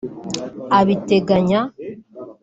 abiteganya 0.77 1.59